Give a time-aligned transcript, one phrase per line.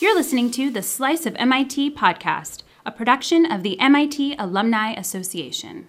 [0.00, 5.88] You're listening to the Slice of MIT podcast, a production of the MIT Alumni Association.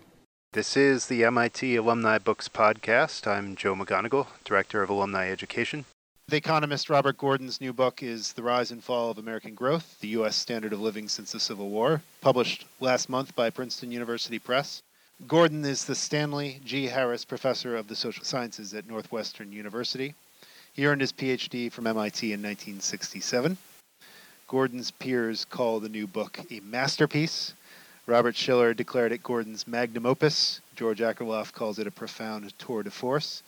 [0.54, 3.28] This is the MIT Alumni Books podcast.
[3.28, 5.86] I'm Joe McGonagle, Director of Alumni Education.
[6.28, 10.08] The economist Robert Gordon's new book is The Rise and Fall of American Growth The
[10.08, 10.36] U.S.
[10.36, 14.82] Standard of Living Since the Civil War, published last month by Princeton University Press.
[15.28, 16.88] Gordon is the Stanley G.
[16.88, 20.16] Harris Professor of the Social Sciences at Northwestern University.
[20.74, 23.56] He earned his PhD from MIT in 1967.
[24.50, 27.54] Gordon's peers call the new book a masterpiece.
[28.08, 30.60] Robert Shiller declared it Gordon's magnum opus.
[30.76, 33.44] George Akerlof calls it a profound tour de force.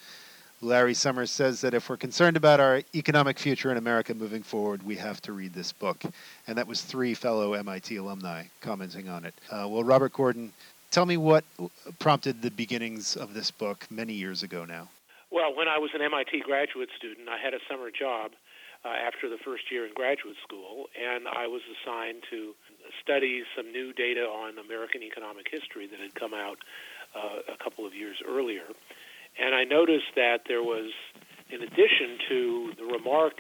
[0.62, 4.84] Larry Summers says that if we're concerned about our economic future in America moving forward,
[4.84, 6.04] we have to read this book.
[6.46, 9.34] And that was three fellow MIT alumni commenting on it.
[9.50, 10.54] Uh, well, Robert Gordon,
[10.92, 11.44] tell me what
[11.98, 14.88] prompted the beginnings of this book many years ago now.
[15.32, 18.34] Well, when I was an MIT graduate student, I had a summer job
[18.84, 22.54] uh, after the first year in graduate school, and I was assigned to
[23.02, 26.58] study some new data on American economic history that had come out
[27.16, 28.66] uh, a couple of years earlier.
[29.40, 30.92] And I noticed that there was,
[31.50, 33.34] in addition to the remark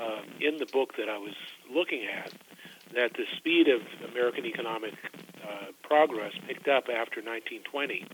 [0.00, 1.34] uh, in the book that I was
[1.72, 2.32] looking at,
[2.94, 4.94] that the speed of American economic
[5.42, 8.04] uh, progress picked up after 1920.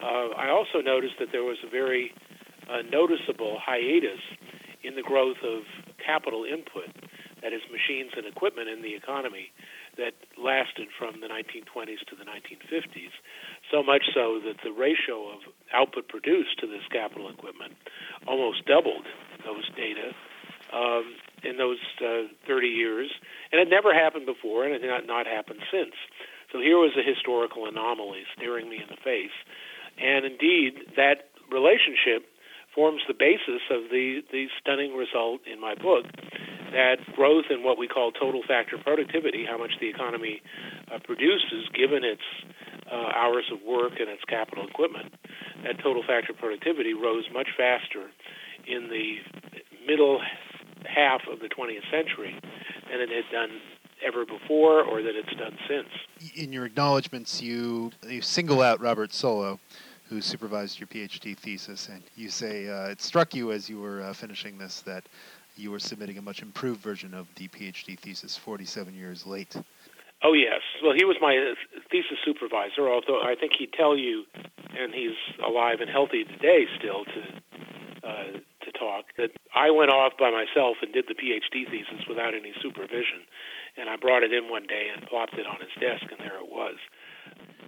[0.00, 2.12] Uh, I also noticed that there was a very
[2.68, 4.20] uh, noticeable hiatus
[4.82, 5.62] in the growth of
[6.04, 6.88] capital input,
[7.42, 9.52] that is, machines and equipment in the economy,
[9.96, 13.12] that lasted from the 1920s to the 1950s.
[13.70, 15.40] So much so that the ratio of
[15.72, 17.74] output produced to this capital equipment
[18.26, 19.06] almost doubled
[19.44, 20.12] those data
[20.72, 23.10] um, in those uh, 30 years,
[23.52, 25.94] and it never happened before, and it not, not happened since.
[26.52, 29.34] So here was a historical anomaly staring me in the face,
[29.98, 32.26] and indeed that relationship
[32.74, 36.04] forms the basis of the, the stunning result in my book
[36.72, 40.40] that growth in what we call total factor productivity, how much the economy
[40.92, 42.22] uh, produces given its
[42.90, 45.12] uh, hours of work and its capital equipment,
[45.64, 48.10] that total factor productivity rose much faster
[48.66, 49.16] in the
[49.86, 50.20] middle
[50.86, 52.38] half of the 20th century
[52.90, 53.50] than it had done
[54.06, 55.88] ever before or that it's done since.
[56.34, 59.58] In your acknowledgments, you, you single out Robert Solow
[60.10, 64.02] who supervised your PhD thesis, and you say uh, it struck you as you were
[64.02, 65.04] uh, finishing this that
[65.56, 69.54] you were submitting a much improved version of the PhD thesis 47 years late.
[70.22, 70.60] Oh yes.
[70.82, 71.54] Well, he was my uh,
[71.90, 72.90] thesis supervisor.
[72.90, 74.24] Although I think he'd tell you,
[74.76, 75.16] and he's
[75.46, 77.20] alive and healthy today still to
[78.02, 78.32] uh,
[78.64, 82.52] to talk that I went off by myself and did the PhD thesis without any
[82.60, 83.22] supervision,
[83.76, 86.36] and I brought it in one day and plopped it on his desk, and there
[86.36, 86.76] it was.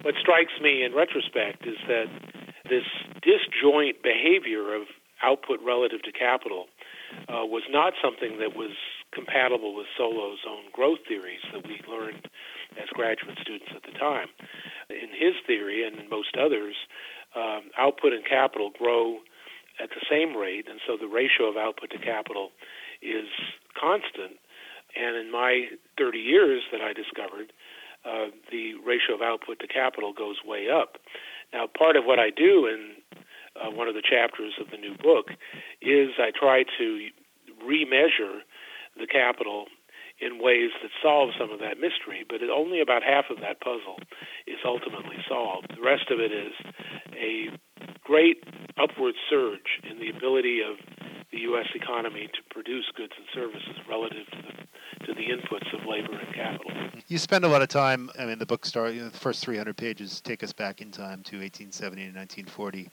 [0.02, 2.06] What strikes me in retrospect is that
[2.68, 2.86] this
[3.22, 4.82] disjoint behavior of
[5.22, 6.66] output relative to capital
[7.28, 8.74] uh, was not something that was
[9.14, 12.26] compatible with Solow's own growth theories that we learned
[12.80, 14.26] as graduate students at the time.
[14.90, 16.74] In his theory and in most others,
[17.36, 19.18] um, output and capital grow
[19.80, 22.50] at the same rate, and so the ratio of output to capital
[23.00, 23.28] is
[23.78, 24.38] constant.
[24.96, 27.52] And in my 30 years that I discovered,
[28.04, 30.98] uh, the ratio of output to capital goes way up.
[31.52, 32.96] Now, part of what I do in
[33.56, 35.30] uh, one of the chapters of the new book
[35.80, 37.08] is I try to
[37.62, 38.40] remeasure
[38.98, 39.66] the capital
[40.20, 43.98] in ways that solve some of that mystery, but only about half of that puzzle
[44.46, 45.74] is ultimately solved.
[45.74, 46.54] The rest of it is
[47.14, 47.50] a
[48.04, 48.44] great
[48.78, 50.76] upward surge in the ability of
[51.32, 51.66] the U.S.
[51.74, 56.34] economy to produce goods and services relative to the to the inputs of labor and
[56.34, 56.70] capital.
[57.08, 58.10] You spend a lot of time.
[58.18, 60.90] I mean, the book starts, You know, the first 300 pages take us back in
[60.90, 62.88] time to 1870 and 1940.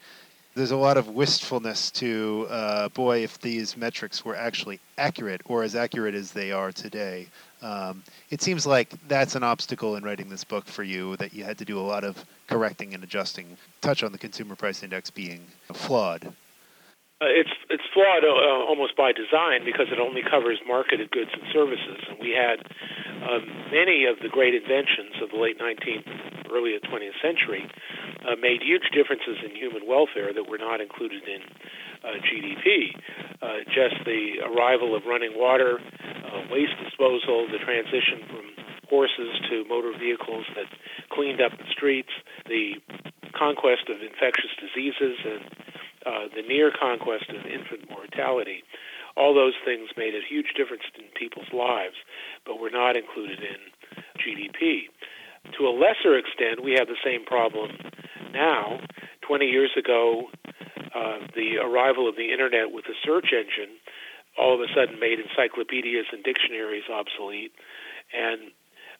[0.54, 5.62] There's a lot of wistfulness to, uh, boy, if these metrics were actually accurate or
[5.62, 7.28] as accurate as they are today.
[7.62, 11.44] Um, it seems like that's an obstacle in writing this book for you that you
[11.44, 13.56] had to do a lot of correcting and adjusting.
[13.80, 16.32] Touch on the consumer price index being flawed.
[17.20, 21.44] Uh, it's it's flawed uh, almost by design because it only covers marketed goods and
[21.52, 22.64] services, and we had
[23.28, 26.08] um, many of the great inventions of the late 19th,
[26.48, 27.68] early 20th century
[28.24, 31.44] uh, made huge differences in human welfare that were not included in
[32.00, 32.96] uh, GDP.
[33.44, 35.76] Uh, just the arrival of running water,
[36.48, 38.48] waste disposal, the transition from
[38.88, 40.66] horses to motor vehicles that
[41.12, 42.10] cleaned up the streets,
[42.48, 42.80] the
[43.36, 45.59] conquest of infectious diseases and
[46.06, 48.62] uh, the near conquest of infant mortality,
[49.16, 51.96] all those things made a huge difference in people's lives,
[52.46, 53.60] but were not included in
[54.16, 54.88] GDP.
[55.58, 57.70] To a lesser extent, we have the same problem
[58.32, 58.80] now.
[59.22, 60.30] 20 years ago,
[60.94, 63.76] uh, the arrival of the internet with the search engine
[64.38, 67.52] all of a sudden made encyclopedias and dictionaries obsolete
[68.16, 68.50] and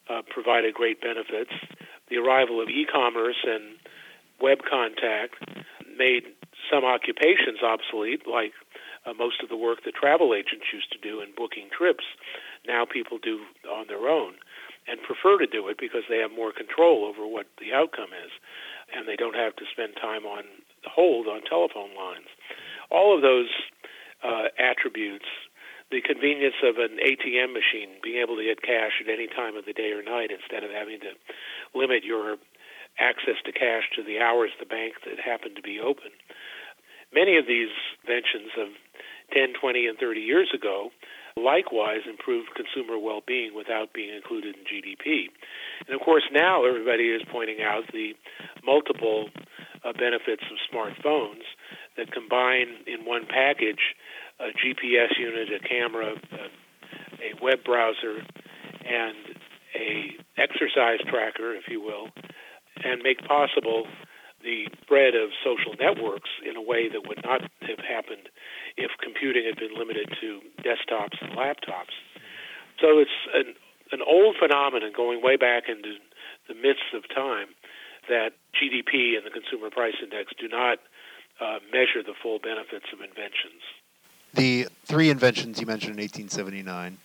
[0.09, 1.53] uh, provided great benefits.
[2.09, 3.77] The arrival of e-commerce and
[4.41, 5.37] web contact
[5.97, 6.25] made
[6.71, 8.53] some occupations obsolete, like
[9.05, 12.05] uh, most of the work that travel agents used to do in booking trips.
[12.67, 14.35] Now people do on their own
[14.89, 18.33] and prefer to do it because they have more control over what the outcome is,
[18.95, 20.45] and they don't have to spend time on
[20.87, 22.31] hold on telephone lines.
[22.91, 23.51] All of those
[24.25, 25.29] uh, attributes
[25.91, 29.67] the convenience of an ATM machine, being able to get cash at any time of
[29.67, 31.19] the day or night instead of having to
[31.75, 32.39] limit your
[32.99, 36.15] access to cash to the hours the bank that happened to be open.
[37.13, 37.71] Many of these
[38.03, 38.69] inventions of
[39.35, 40.91] 10, 20, and 30 years ago
[41.37, 45.31] likewise improved consumer well being without being included in GDP.
[45.87, 48.15] And of course, now everybody is pointing out the
[48.65, 49.31] multiple
[49.85, 51.47] uh, benefits of smartphones
[51.97, 53.95] that combine in one package
[54.41, 56.45] a GPS unit, a camera, a,
[57.23, 58.25] a web browser,
[58.87, 59.17] and
[59.75, 62.09] a exercise tracker, if you will,
[62.83, 63.87] and make possible
[64.43, 68.29] the spread of social networks in a way that would not have happened
[68.77, 71.95] if computing had been limited to desktops and laptops.
[72.81, 73.55] So it's an,
[73.93, 75.97] an old phenomenon going way back into
[76.49, 77.49] the midst of time
[78.09, 80.79] that GDP and the Consumer Price Index do not
[81.41, 83.63] uh, measure the full benefits of inventions.
[84.35, 86.99] The three inventions you mentioned in 1879 in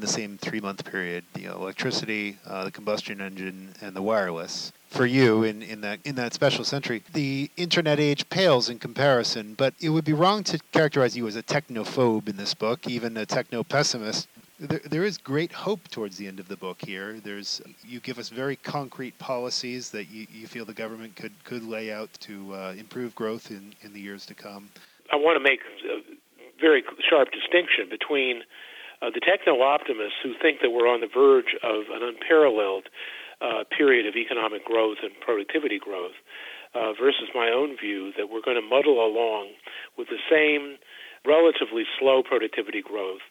[0.00, 4.72] the same three month period the electricity, uh, the combustion engine, and the wireless.
[4.90, 9.54] For you, in, in, that, in that special century, the internet age pales in comparison,
[9.54, 13.16] but it would be wrong to characterize you as a technophobe in this book, even
[13.18, 14.28] a techno pessimist.
[14.58, 17.20] There, there is great hope towards the end of the book here.
[17.22, 21.64] There's, you give us very concrete policies that you, you feel the government could, could
[21.64, 24.70] lay out to uh, improve growth in, in the years to come.
[25.12, 26.00] I want to make a
[26.60, 28.42] very sharp distinction between
[29.02, 32.88] uh, the techno optimists who think that we're on the verge of an unparalleled
[33.40, 36.18] uh, period of economic growth and productivity growth
[36.74, 39.54] uh, versus my own view that we're going to muddle along
[39.96, 40.76] with the same
[41.26, 43.22] relatively slow productivity growth.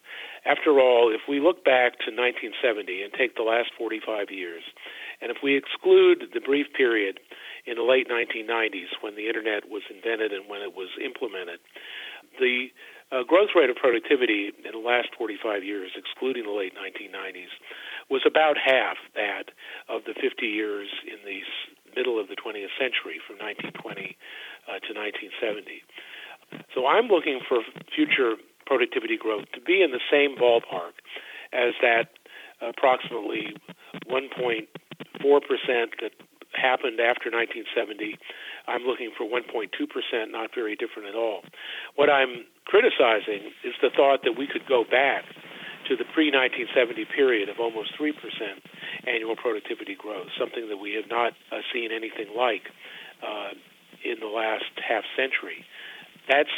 [0.46, 4.64] After all, if we look back to 1970 and take the last 45 years,
[5.22, 7.20] and if we exclude the brief period
[7.66, 11.60] in the late 1990s when the internet was invented and when it was implemented,
[12.40, 12.70] the
[13.12, 17.54] uh, growth rate of productivity in the last 45 years, excluding the late 1990s,
[18.10, 19.52] was about half that
[19.88, 21.42] of the 50 years in the
[21.96, 24.18] middle of the 20th century, from 1920
[24.68, 25.84] uh, to 1970.
[26.76, 27.60] So I'm looking for
[27.96, 31.00] future productivity growth to be in the same ballpark
[31.54, 32.12] as that
[32.62, 33.56] approximately
[34.10, 34.68] 1.4%
[36.02, 36.12] that
[36.58, 38.18] happened after 1970.
[38.68, 39.70] I'm looking for 1.2%,
[40.32, 41.42] not very different at all.
[41.96, 45.24] What I'm criticizing is the thought that we could go back
[45.88, 48.12] to the pre 1970 period of almost 3%
[49.08, 52.68] annual productivity growth, something that we have not uh, seen anything like
[53.24, 53.56] uh,
[54.04, 55.64] in the last half century.
[56.28, 56.52] That's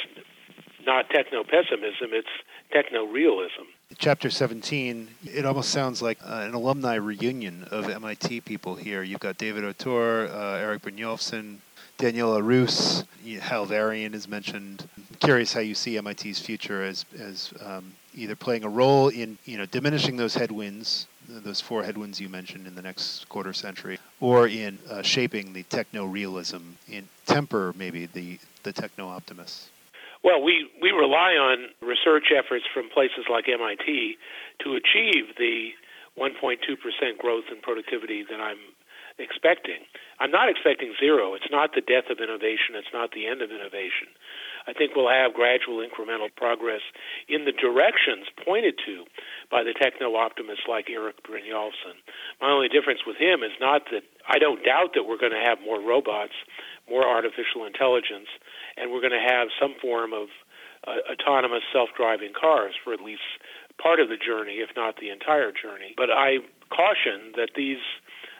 [0.86, 2.36] not techno pessimism, it's
[2.72, 3.64] techno realism.
[3.98, 9.02] Chapter 17, it almost sounds like uh, an alumni reunion of MIT people here.
[9.02, 11.58] You've got David Autor, uh, Eric Brynjolfsson,
[11.98, 13.04] Daniela Rus,
[13.42, 14.88] Hal Varian is mentioned.
[14.96, 19.38] I'm curious how you see MIT's future as, as um, either playing a role in
[19.46, 24.00] you know diminishing those headwinds, those four headwinds you mentioned in the next quarter century,
[24.22, 29.70] or in uh, shaping the techno realism, in temper maybe the, the techno optimists.
[30.24, 34.18] Well, we, we rely on research efforts from places like MIT
[34.64, 35.72] to achieve the
[36.20, 36.60] 1.2%
[37.18, 38.60] growth in productivity that I'm
[39.20, 39.84] expecting.
[40.20, 41.36] I'm not expecting zero.
[41.36, 42.76] It's not the death of innovation.
[42.76, 44.12] It's not the end of innovation.
[44.68, 46.82] I think we'll have gradual incremental progress
[47.28, 49.06] in the directions pointed to
[49.52, 52.00] by the techno optimists like Eric Brynjolfsson.
[52.42, 55.44] My only difference with him is not that I don't doubt that we're going to
[55.44, 56.36] have more robots,
[56.90, 58.28] more artificial intelligence,
[58.78, 60.28] and we're going to have some form of
[60.88, 63.24] uh, autonomous self-driving cars for at least
[63.82, 65.94] part of the journey, if not the entire journey.
[65.96, 67.84] But I caution that these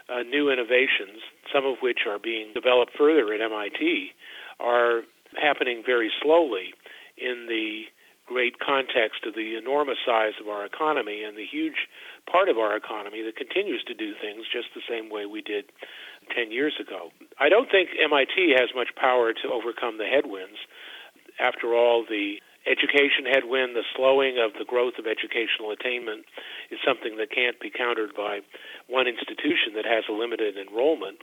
[0.10, 1.22] uh, new innovations,
[1.54, 4.12] some of which are being developed further at MIT,
[4.60, 5.02] are
[5.40, 6.74] happening very slowly
[7.18, 7.84] in the
[8.26, 11.90] great context of the enormous size of our economy and the huge
[12.30, 15.66] part of our economy that continues to do things just the same way we did
[16.30, 17.10] 10 years ago.
[17.40, 20.58] I don't think MIT has much power to overcome the headwinds.
[21.40, 26.26] After all, the education headwind, the slowing of the growth of educational attainment,
[26.72, 28.42] is something that can't be countered by
[28.88, 31.20] one institution that has a limited enrollment.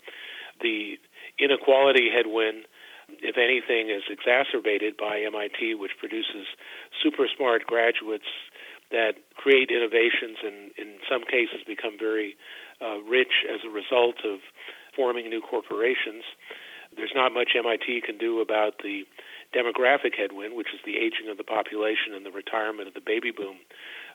[0.61, 0.99] The
[1.39, 2.65] inequality headwind
[3.09, 6.47] if anything, is exacerbated by MIT, which produces
[7.03, 8.27] super smart graduates
[8.91, 12.37] that create innovations and, in some cases, become very
[12.81, 14.39] uh, rich as a result of
[14.97, 16.25] forming new corporations.
[16.97, 19.05] There's not much MIT can do about the
[19.55, 23.31] demographic headwind, which is the aging of the population and the retirement of the baby
[23.31, 23.57] boom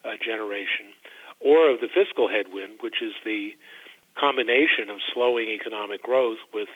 [0.03, 0.91] uh, generation,
[1.39, 3.53] or of the fiscal headwind, which is the
[4.19, 6.69] combination of slowing economic growth with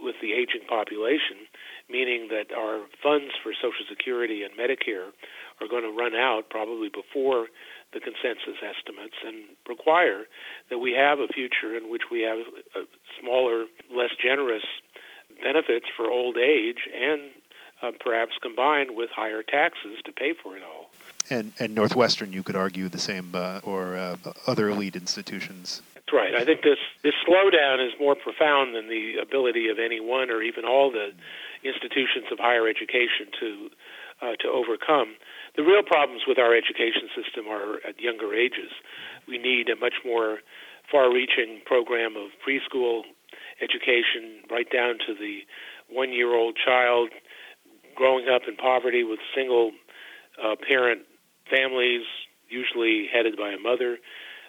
[0.00, 1.44] with the aging population,
[1.90, 5.12] meaning that our funds for Social Security and Medicare
[5.60, 7.46] are going to run out probably before
[7.94, 10.24] the consensus estimates and require
[10.68, 12.38] that we have a future in which we have
[13.20, 14.64] smaller, less generous
[15.42, 17.30] benefits for old age and
[17.82, 20.90] uh, perhaps combined with higher taxes to pay for it all.
[21.30, 25.82] And, and Northwestern, you could argue the same, uh, or uh, other elite institutions.
[25.94, 26.34] That's right.
[26.34, 30.42] I think this, this slowdown is more profound than the ability of any one or
[30.42, 31.12] even all the
[31.62, 33.70] institutions of higher education to
[34.22, 35.16] uh, to overcome.
[35.56, 38.70] The real problems with our education system are at younger ages.
[39.28, 40.38] We need a much more
[40.90, 43.02] far-reaching program of preschool
[43.62, 45.40] education, right down to the
[45.88, 47.10] one-year-old child
[47.94, 49.70] growing up in poverty with single
[50.42, 51.02] uh, parent
[51.48, 52.02] families,
[52.48, 53.98] usually headed by a mother.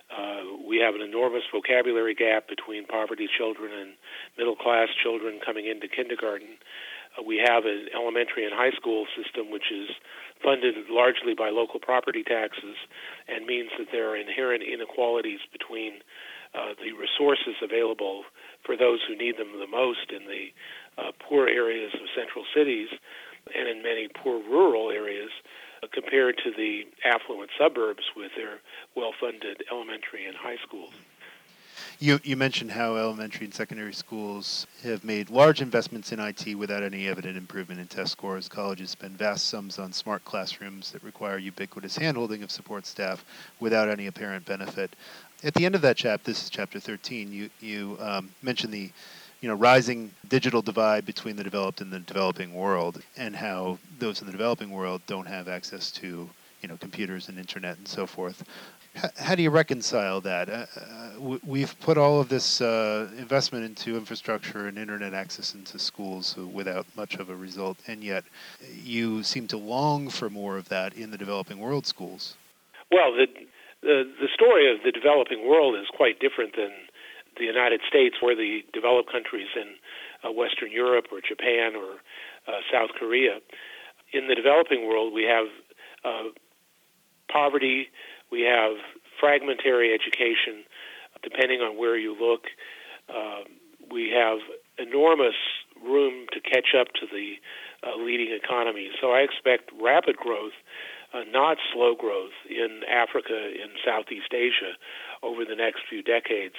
[0.10, 3.94] Uh, we have an enormous vocabulary gap between poverty children and
[4.38, 6.58] middle class children coming into kindergarten.
[7.24, 9.90] We have an elementary and high school system which is
[10.44, 12.76] funded largely by local property taxes
[13.28, 16.04] and means that there are inherent inequalities between
[16.54, 18.24] uh, the resources available
[18.66, 20.52] for those who need them the most in the
[20.98, 22.90] uh, poor areas of central cities
[23.54, 25.30] and in many poor rural areas
[25.84, 28.60] uh, compared to the affluent suburbs with their
[28.96, 30.94] well-funded elementary and high schools.
[32.00, 36.84] You, you mentioned how elementary and secondary schools have made large investments in IT without
[36.84, 38.50] any evident improvement in test scores.
[38.50, 43.24] Colleges spend vast sums on smart classrooms that require ubiquitous handholding of support staff
[43.62, 44.94] without any apparent benefit.
[45.44, 48.92] At the end of that chapter, this is chapter 13, you, you um, mentioned the
[49.40, 54.20] you know, rising digital divide between the developed and the developing world, and how those
[54.20, 56.30] in the developing world don't have access to,
[56.66, 58.44] you know, computers and internet and so forth.
[58.96, 60.50] H- how do you reconcile that?
[60.50, 65.54] Uh, uh, w- we've put all of this uh, investment into infrastructure and internet access
[65.54, 68.24] into schools without much of a result, and yet
[68.84, 72.34] you seem to long for more of that in the developing world schools.
[72.92, 73.28] Well, the
[73.84, 76.72] the, the story of the developing world is quite different than
[77.38, 79.76] the United States or the developed countries in
[80.28, 82.02] uh, Western Europe or Japan or
[82.48, 83.38] uh, South Korea.
[84.14, 85.46] In the developing world, we have
[86.04, 86.30] uh,
[87.32, 87.88] poverty,
[88.32, 88.78] we have
[89.20, 90.64] fragmentary education,
[91.24, 92.46] depending on where you look.
[93.10, 93.44] Uh,
[93.92, 94.40] we have
[94.78, 95.36] enormous
[95.84, 97.36] room to catch up to the
[97.86, 98.92] uh, leading economies.
[99.00, 100.54] So I expect rapid growth,
[101.14, 104.74] uh, not slow growth, in Africa, in Southeast Asia
[105.24, 106.56] over the next few decades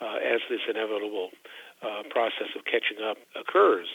[0.00, 1.30] uh, as this inevitable
[1.82, 3.86] uh, process of catching up occurs.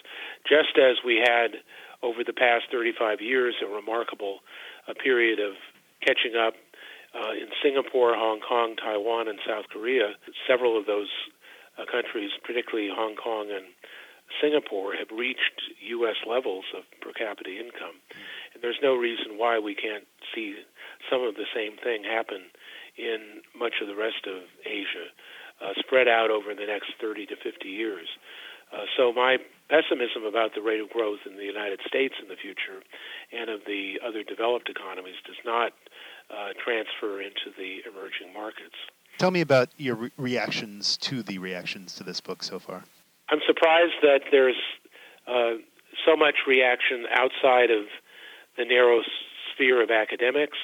[0.47, 1.63] Just as we had
[2.01, 4.39] over the past 35 years a remarkable
[4.87, 5.53] uh, period of
[6.05, 6.53] catching up
[7.13, 10.13] uh, in Singapore, Hong Kong, Taiwan, and South Korea,
[10.47, 11.09] several of those
[11.77, 13.65] uh, countries, particularly Hong Kong and
[14.41, 15.61] Singapore, have reached
[16.01, 16.17] U.S.
[16.25, 18.01] levels of per capita income.
[18.53, 20.57] And there's no reason why we can't see
[21.09, 22.49] some of the same thing happen
[22.97, 25.09] in much of the rest of Asia
[25.61, 28.07] uh, spread out over the next 30 to 50 years.
[28.73, 29.37] Uh, so my
[29.69, 32.81] pessimism about the rate of growth in the United States in the future
[33.31, 35.73] and of the other developed economies does not
[36.33, 38.75] uh, transfer into the emerging markets.
[39.17, 42.83] Tell me about your re- reactions to the reactions to this book so far.
[43.29, 44.59] I'm surprised that there's
[45.27, 45.61] uh,
[46.05, 47.85] so much reaction outside of
[48.57, 49.01] the narrow
[49.53, 50.57] sphere of academics.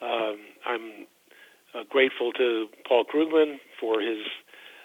[0.00, 1.06] Um, I'm
[1.74, 4.18] uh, grateful to Paul Krugman for his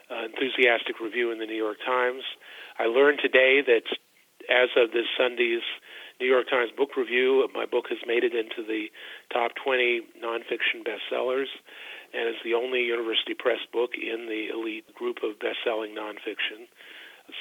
[0.10, 2.24] uh, enthusiastic review in the New York Times.
[2.80, 3.84] I learned today that
[4.50, 5.63] as of this Sunday's
[6.24, 8.88] New York Times book review, my book has made it into the
[9.34, 11.51] top 20 nonfiction bestsellers
[12.13, 16.72] and is the only University Press book in the elite group of best-selling nonfiction.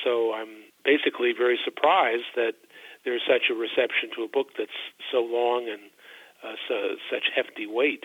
[0.03, 2.55] So I'm basically very surprised that
[3.05, 4.75] there's such a reception to a book that's
[5.13, 5.83] so long and
[6.43, 8.03] uh, so, such hefty weight.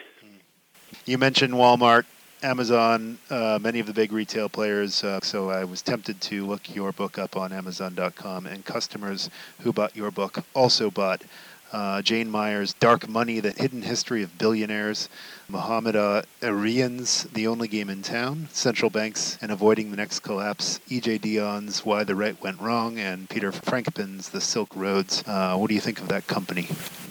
[1.05, 2.05] You mentioned Walmart,
[2.43, 5.03] Amazon, uh, many of the big retail players.
[5.03, 9.29] Uh, so I was tempted to look your book up on Amazon.com, and customers
[9.61, 11.23] who bought your book also bought
[11.71, 15.09] uh, Jane Mayer's Dark Money, The Hidden History of Billionaires,
[15.49, 20.79] Muhammad uh, Arian's The Only Game in Town, Central Banks and Avoiding the Next Collapse,
[20.87, 21.17] E.J.
[21.19, 25.23] Dionne's Why the Right Went Wrong, and Peter Frankopan's The Silk Roads.
[25.27, 26.69] Uh, what do you think of that company?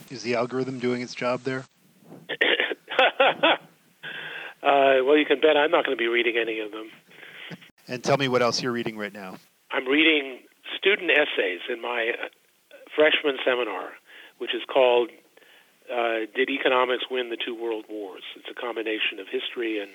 [0.09, 1.65] Is the algorithm doing its job there?
[4.67, 6.91] uh, well, you can bet I'm not going to be reading any of them.
[7.87, 9.37] And tell me what else you're reading right now.
[9.71, 10.41] I'm reading
[10.77, 12.27] student essays in my uh,
[12.95, 13.91] freshman seminar,
[14.39, 15.11] which is called
[15.93, 18.25] uh, Did Economics Win the Two World Wars?
[18.35, 19.91] It's a combination of history and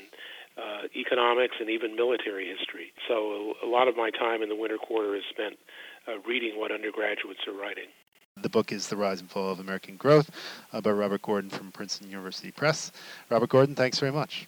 [0.58, 2.94] uh, economics and even military history.
[3.08, 5.56] So a, a, lot of my time in the winter quarter is spent
[6.08, 7.88] uh, reading what undergraduates are writing.
[8.42, 10.30] The book is The Rise and Fall of American Growth
[10.72, 12.92] uh, by Robert Gordon from Princeton University Press.
[13.30, 14.48] Robert Gordon, thanks very much.